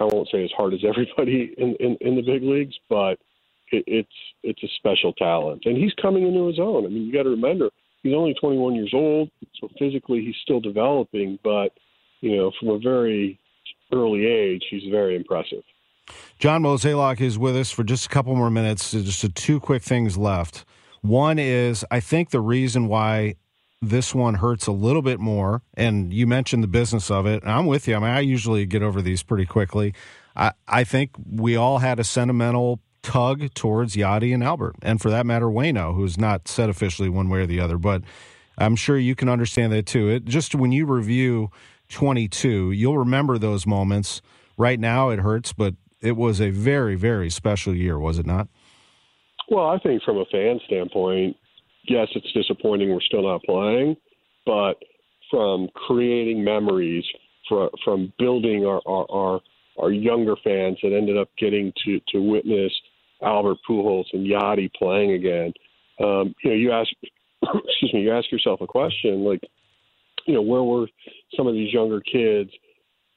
I 0.00 0.04
won't 0.04 0.28
say 0.30 0.44
as 0.44 0.50
hard 0.56 0.74
as 0.74 0.80
everybody 0.88 1.54
in 1.56 1.76
in, 1.80 1.96
in 2.00 2.16
the 2.16 2.22
big 2.22 2.42
leagues, 2.42 2.74
but 2.88 3.18
it, 3.72 3.84
it's 3.86 4.08
it's 4.42 4.62
a 4.62 4.68
special 4.76 5.12
talent, 5.14 5.62
and 5.64 5.76
he's 5.76 5.92
coming 6.00 6.26
into 6.26 6.46
his 6.46 6.58
own. 6.58 6.84
I 6.84 6.88
mean, 6.88 7.02
you 7.02 7.12
got 7.12 7.24
to 7.24 7.30
remember 7.30 7.70
he's 8.02 8.14
only 8.14 8.34
21 8.34 8.74
years 8.74 8.92
old, 8.94 9.30
so 9.60 9.68
physically 9.78 10.24
he's 10.24 10.36
still 10.42 10.60
developing, 10.60 11.38
but 11.42 11.72
you 12.20 12.36
know, 12.36 12.52
from 12.58 12.70
a 12.70 12.78
very 12.78 13.38
early 13.92 14.26
age, 14.26 14.64
he's 14.70 14.90
very 14.90 15.16
impressive. 15.16 15.62
John 16.38 16.62
Mozeliak 16.62 17.20
is 17.20 17.38
with 17.38 17.56
us 17.56 17.70
for 17.70 17.84
just 17.84 18.06
a 18.06 18.08
couple 18.08 18.34
more 18.34 18.50
minutes. 18.50 18.92
Just 18.92 19.34
two 19.34 19.60
quick 19.60 19.82
things 19.82 20.16
left. 20.16 20.64
One 21.02 21.38
is 21.38 21.84
I 21.90 22.00
think 22.00 22.30
the 22.30 22.40
reason 22.40 22.88
why 22.88 23.36
this 23.80 24.14
one 24.14 24.34
hurts 24.34 24.66
a 24.66 24.72
little 24.72 25.02
bit 25.02 25.20
more. 25.20 25.62
And 25.74 26.12
you 26.12 26.26
mentioned 26.26 26.62
the 26.62 26.68
business 26.68 27.10
of 27.10 27.26
it. 27.26 27.42
I'm 27.46 27.66
with 27.66 27.88
you. 27.88 27.96
I 27.96 27.98
mean, 27.98 28.10
I 28.10 28.20
usually 28.20 28.66
get 28.66 28.82
over 28.82 29.00
these 29.00 29.22
pretty 29.22 29.46
quickly. 29.46 29.94
I, 30.36 30.52
I 30.66 30.84
think 30.84 31.10
we 31.30 31.56
all 31.56 31.78
had 31.78 31.98
a 31.98 32.04
sentimental 32.04 32.80
tug 33.02 33.54
towards 33.54 33.96
Yadi 33.96 34.34
and 34.34 34.42
Albert, 34.42 34.76
and 34.82 35.00
for 35.00 35.10
that 35.10 35.24
matter, 35.24 35.46
Wayno, 35.46 35.94
who's 35.94 36.18
not 36.18 36.48
said 36.48 36.68
officially 36.68 37.08
one 37.08 37.28
way 37.28 37.40
or 37.40 37.46
the 37.46 37.60
other, 37.60 37.78
but 37.78 38.02
I'm 38.58 38.76
sure 38.76 38.98
you 38.98 39.14
can 39.14 39.28
understand 39.28 39.72
that 39.72 39.86
too. 39.86 40.08
It 40.08 40.24
just 40.24 40.54
when 40.54 40.72
you 40.72 40.84
review 40.84 41.50
22, 41.88 42.72
you'll 42.72 42.98
remember 42.98 43.38
those 43.38 43.66
moments. 43.66 44.20
Right 44.56 44.80
now, 44.80 45.10
it 45.10 45.20
hurts, 45.20 45.52
but 45.52 45.74
it 46.00 46.16
was 46.16 46.40
a 46.40 46.50
very, 46.50 46.96
very 46.96 47.30
special 47.30 47.74
year, 47.74 47.98
was 47.98 48.18
it 48.18 48.26
not? 48.26 48.48
Well, 49.48 49.66
I 49.66 49.78
think 49.78 50.02
from 50.02 50.18
a 50.18 50.24
fan 50.26 50.60
standpoint, 50.66 51.36
yes, 51.88 52.08
it's 52.14 52.32
disappointing 52.32 52.90
we're 52.90 53.00
still 53.00 53.22
not 53.22 53.42
playing, 53.42 53.96
but 54.46 54.74
from 55.30 55.68
creating 55.74 56.42
memories, 56.42 57.04
from, 57.48 57.68
from 57.84 58.12
building 58.18 58.64
our, 58.66 58.80
our, 58.86 59.06
our, 59.10 59.40
our 59.78 59.92
younger 59.92 60.34
fans 60.42 60.78
that 60.82 60.96
ended 60.96 61.16
up 61.16 61.28
getting 61.38 61.72
to, 61.84 62.00
to 62.08 62.18
witness 62.20 62.72
Albert 63.22 63.58
Pujols 63.68 64.06
and 64.12 64.26
Yadi 64.26 64.72
playing 64.74 65.12
again. 65.12 65.52
Um, 66.00 66.34
you 66.42 66.50
know, 66.50 66.56
you 66.56 66.72
ask, 66.72 66.88
excuse 67.42 67.92
me, 67.92 68.02
you 68.02 68.12
ask 68.12 68.30
yourself 68.30 68.60
a 68.60 68.66
question 68.66 69.24
like, 69.24 69.40
you 70.26 70.34
know, 70.34 70.42
where 70.42 70.62
were 70.62 70.86
some 71.36 71.46
of 71.46 71.54
these 71.54 71.72
younger 71.72 72.00
kids 72.00 72.50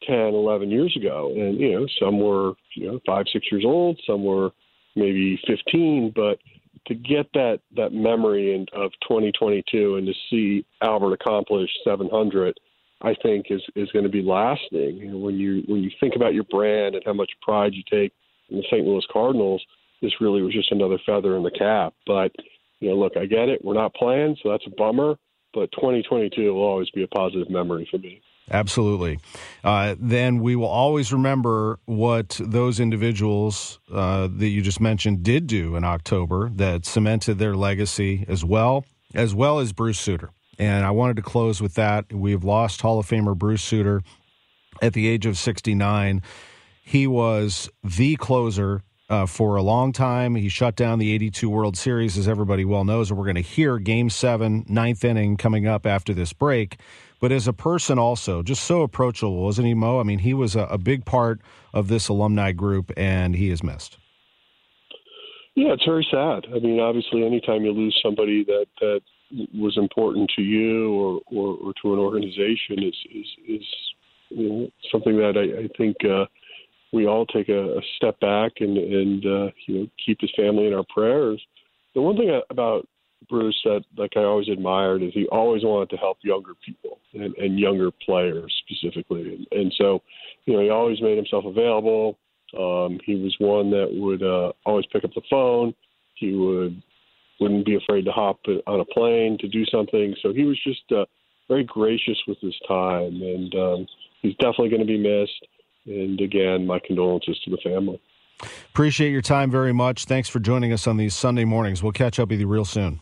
10, 0.08 0.16
11 0.16 0.70
years 0.70 0.96
ago? 0.96 1.32
And, 1.36 1.60
you 1.60 1.74
know, 1.74 1.88
some 2.00 2.20
were, 2.20 2.54
you 2.76 2.88
know, 2.88 3.00
five, 3.06 3.26
six 3.32 3.48
years 3.52 3.64
old, 3.66 4.00
some 4.08 4.24
were 4.24 4.52
maybe 4.96 5.40
15, 5.48 6.14
but 6.16 6.40
to 6.88 6.96
get 6.96 7.32
that 7.34 7.60
that 7.76 7.94
memory 7.94 8.56
in, 8.56 8.66
of 8.74 8.92
2022 9.08 9.96
and 9.96 10.08
to 10.08 10.14
see 10.30 10.66
Albert 10.82 11.14
accomplish 11.14 11.70
700, 11.84 12.60
I 13.02 13.16
think 13.22 13.48
is 13.50 13.62
is 13.76 13.92
going 13.92 14.04
to 14.04 14.10
be 14.10 14.22
lasting. 14.22 14.98
You 14.98 15.12
know, 15.12 15.18
when 15.18 15.36
you 15.36 15.64
when 15.68 15.84
you 15.84 15.92
think 16.00 16.16
about 16.16 16.34
your 16.34 16.46
brand 16.46 16.96
and 16.96 17.04
how 17.06 17.14
much 17.14 17.32
pride 17.42 17.74
you 17.74 17.84
take 17.90 18.14
in 18.50 18.58
the 18.58 18.64
St. 18.72 18.86
Louis 18.86 19.06
Cardinals, 19.12 19.64
this 20.02 20.20
really 20.20 20.42
was 20.42 20.54
just 20.54 20.72
another 20.72 21.00
feather 21.06 21.38
in 21.38 21.44
the 21.44 21.52
cap. 21.52 21.94
But 22.06 22.32
you 22.80 22.90
know, 22.90 22.96
look, 22.96 23.16
I 23.16 23.26
get 23.26 23.50
it. 23.50 23.64
We're 23.64 23.76
not 23.76 23.94
playing, 23.94 24.38
so 24.42 24.50
that's 24.50 24.68
a 24.68 24.76
bummer. 24.76 25.16
But 25.54 25.72
2022 25.74 26.54
will 26.54 26.62
always 26.62 26.90
be 26.92 27.04
a 27.04 27.08
positive 27.08 27.50
memory 27.50 27.88
for 27.92 27.98
me. 27.98 28.22
Absolutely. 28.52 29.18
Uh, 29.64 29.96
then 29.98 30.42
we 30.42 30.58
will 30.58 30.68
always 30.68 31.14
remember 31.14 31.80
what 31.86 32.40
those 32.44 32.82
individuals 32.82 33.80
uh, 33.92 34.28
that 34.28 34.50
you 34.50 34.62
just 34.62 34.82
mentioned 34.82 35.24
did 35.24 35.48
do 35.48 35.78
in 35.78 35.86
October 35.86 36.50
that 36.56 36.86
cemented 36.86 37.40
their 37.40 37.56
legacy 37.56 38.26
as 38.28 38.44
well, 38.44 38.86
as 39.14 39.34
well 39.34 39.60
as 39.60 39.72
Bruce 39.72 40.00
Sutter. 40.00 40.32
And 40.60 40.86
I 40.86 40.92
wanted 40.92 41.16
to 41.16 41.22
close 41.22 41.62
with 41.62 41.76
that. 41.76 42.12
We've 42.12 42.44
lost 42.44 42.82
Hall 42.82 43.00
of 43.00 43.08
Famer 43.08 43.38
Bruce 43.38 43.64
Sutter 43.64 44.02
at 44.82 44.94
the 44.94 45.08
age 45.08 45.26
of 45.26 45.38
69. 45.38 46.22
He 46.84 47.08
was 47.08 47.70
the 47.84 48.18
closer 48.18 48.84
uh, 49.10 49.26
for 49.28 49.56
a 49.56 49.62
long 49.62 49.94
time. 49.94 50.36
He 50.36 50.50
shut 50.50 50.76
down 50.76 51.00
the 51.00 51.14
82 51.14 51.50
World 51.50 51.78
Series, 51.78 52.18
as 52.18 52.28
everybody 52.28 52.66
well 52.66 52.84
knows. 52.84 53.10
And 53.10 53.18
we're 53.18 53.26
going 53.26 53.36
to 53.36 53.42
hear 53.42 53.80
Game 53.80 54.10
7, 54.10 54.66
ninth 54.68 55.06
inning, 55.06 55.38
coming 55.38 55.68
up 55.68 55.86
after 55.86 56.14
this 56.14 56.34
break 56.34 56.78
but 57.22 57.32
as 57.32 57.48
a 57.48 57.54
person 57.54 57.98
also 57.98 58.44
just 58.44 58.64
so 58.66 58.82
approachable 58.82 59.42
wasn't 59.42 59.66
he 59.66 59.74
mo? 59.74 60.00
I 60.00 60.04
mean 60.04 60.20
he 60.20 60.34
was 60.34 60.56
a, 60.56 60.64
a, 60.64 60.78
big 60.78 61.06
part 61.06 61.40
of 61.74 61.88
this 61.88 62.10
alumni 62.10 62.52
group 62.52 62.92
and 62.98 63.36
he 63.36 63.50
is 63.50 63.64
missed. 63.64 63.98
Yeah 65.56 65.74
it's 65.74 65.86
very 65.86 66.06
sad. 66.12 66.48
I 66.54 66.60
mean 66.60 66.82
obviously 66.82 67.26
anytime 67.26 67.64
you 67.64 67.72
lose 67.72 67.98
somebody 68.04 68.44
that 68.46 68.66
that 68.82 69.02
was 69.54 69.78
important 69.78 70.30
to 70.36 70.42
you 70.42 70.92
or 70.94 71.22
or, 71.28 71.58
or 71.58 71.74
to 71.82 71.94
an 71.94 72.00
organization 72.00 72.84
is 72.84 72.96
is 73.14 73.28
is 73.48 73.68
you 74.30 74.50
know, 74.50 74.70
something 74.92 75.18
that 75.18 75.38
i, 75.38 75.64
I 75.64 75.70
think 75.78 75.98
uh 76.04 76.26
we 76.94 77.06
all 77.06 77.26
take 77.26 77.50
a, 77.50 77.78
a 77.78 77.82
step 77.98 78.20
back 78.20 78.54
and 78.60 78.78
and 78.78 79.26
uh 79.26 79.52
you 79.68 79.80
know 79.80 79.88
keep 80.04 80.20
his 80.20 80.32
family 80.36 80.68
in 80.68 80.74
our 80.74 80.86
prayers. 80.94 81.42
The 81.94 82.02
one 82.02 82.18
thing 82.18 82.42
about 82.50 82.88
Bruce 83.30 83.60
that 83.64 83.84
like 83.98 84.14
I 84.16 84.22
always 84.22 84.50
admired 84.50 85.04
is 85.04 85.14
he 85.14 85.28
always 85.28 85.64
wanted 85.64 85.90
to 85.92 85.98
help 85.98 86.18
younger 86.24 86.54
people 86.66 87.00
and, 87.14 87.36
and 87.36 87.60
younger 87.60 87.92
players 87.92 88.54
specifically, 88.66 89.36
and, 89.36 89.48
and 89.52 89.74
so 89.78 90.02
you 90.46 90.54
know 90.54 90.62
he 90.62 90.70
always 90.70 91.02
made 91.02 91.18
himself 91.18 91.46
available. 91.46 92.18
Um, 92.58 93.00
he 93.06 93.16
was 93.16 93.36
one 93.40 93.72
that 93.72 93.90
would 93.92 94.24
uh, 94.24 94.52
always 94.66 94.86
pick 94.92 95.04
up 95.06 95.14
the 95.14 95.22
phone. 95.30 95.74
He 96.16 96.34
would 96.34 96.82
wouldn't 97.40 97.66
be 97.66 97.76
afraid 97.76 98.06
to 98.06 98.12
hop 98.12 98.40
on 98.68 98.80
a 98.80 98.86
plane 98.86 99.38
to 99.40 99.48
do 99.48 99.66
something. 99.66 100.16
So 100.22 100.34
he 100.34 100.44
was 100.44 100.60
just 100.64 100.92
uh, 100.92 101.06
very 101.48 101.64
gracious 101.64 102.18
with 102.28 102.38
his 102.40 102.56
time, 102.68 103.22
and 103.22 103.56
um, 103.56 103.88
he's 104.22 104.36
definitely 104.36 104.70
going 104.70 104.82
to 104.82 104.86
be 104.86 104.98
missed. 104.98 105.48
And 105.86 106.22
again, 106.22 106.68
my 106.68 106.80
condolences 106.86 107.40
to 107.44 107.52
the 107.52 107.58
family. 107.64 108.00
Appreciate 108.70 109.12
your 109.12 109.22
time 109.22 109.52
very 109.52 109.74
much. 109.74 110.06
Thanks 110.06 110.30
for 110.30 110.40
joining 110.40 110.74
us 110.74 110.88
on 110.88 110.98
these 110.98 111.16
Sunday 111.16 111.46
mornings. 111.46 111.84
We'll 111.84 111.92
catch 111.92 112.20
up 112.20 112.30
with 112.30 112.40
you 112.40 112.48
real 112.48 112.66
soon. 112.66 113.02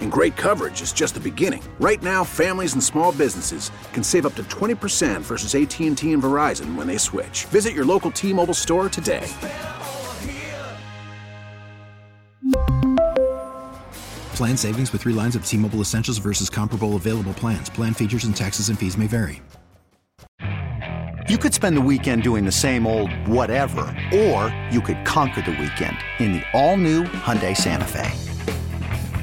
And 0.00 0.12
great 0.12 0.36
coverage 0.36 0.82
is 0.82 0.92
just 0.92 1.14
the 1.14 1.20
beginning. 1.20 1.62
Right 1.80 2.02
now, 2.02 2.24
families 2.24 2.74
and 2.74 2.84
small 2.84 3.12
businesses 3.12 3.70
can 3.94 4.02
save 4.02 4.26
up 4.26 4.34
to 4.34 4.42
20% 4.42 5.22
versus 5.22 5.54
AT&T 5.54 5.86
and 5.86 5.96
Verizon 5.96 6.74
when 6.74 6.86
they 6.86 6.98
switch. 6.98 7.46
Visit 7.46 7.72
your 7.72 7.86
local 7.86 8.10
T-Mobile 8.10 8.52
store 8.52 8.90
today. 8.90 9.26
Plan 14.34 14.58
savings 14.58 14.92
with 14.92 15.02
3 15.02 15.14
lines 15.14 15.34
of 15.34 15.46
T-Mobile 15.46 15.80
Essentials 15.80 16.18
versus 16.18 16.50
comparable 16.50 16.96
available 16.96 17.32
plans. 17.32 17.70
Plan 17.70 17.94
features 17.94 18.24
and 18.24 18.36
taxes 18.36 18.68
and 18.68 18.78
fees 18.78 18.98
may 18.98 19.06
vary. 19.06 19.40
You 21.28 21.38
could 21.38 21.54
spend 21.54 21.76
the 21.76 21.80
weekend 21.80 22.24
doing 22.24 22.44
the 22.44 22.50
same 22.50 22.86
old 22.86 23.12
whatever, 23.28 23.82
or 24.12 24.52
you 24.72 24.80
could 24.80 25.04
conquer 25.04 25.42
the 25.42 25.52
weekend 25.52 25.96
in 26.18 26.32
the 26.32 26.42
all-new 26.52 27.04
Hyundai 27.04 27.56
Santa 27.56 27.84
Fe. 27.84 28.29